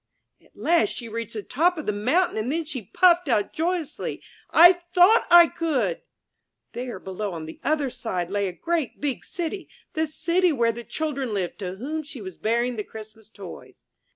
'* 0.23 0.41
At 0.43 0.55
last 0.55 0.89
she 0.89 1.07
reached 1.07 1.33
the 1.35 1.43
top 1.43 1.77
of 1.77 1.85
the 1.85 1.91
mountain 1.91 2.35
and 2.35 2.51
then 2.51 2.65
she 2.65 2.81
puffed 2.91 3.29
out 3.29 3.53
joyously, 3.53 4.19
"I 4.49 4.73
THOUGHT 4.95 5.27
I 5.29 5.45
COULD 5.45 5.97
r 5.97 6.01
There, 6.73 6.97
below 6.97 7.33
on 7.33 7.45
the 7.45 7.59
other 7.63 7.91
side 7.91 8.31
lay 8.31 8.47
a 8.47 8.51
great, 8.51 8.99
big 8.99 9.23
city, 9.23 9.69
the 9.93 10.07
city 10.07 10.51
where 10.51 10.71
the 10.71 10.83
children 10.83 11.35
lived 11.35 11.59
to 11.59 11.75
whom 11.75 12.01
she 12.01 12.19
was 12.19 12.39
bearing 12.39 12.77
the 12.77 12.83
Christmas 12.83 13.29
toys. 13.29 13.83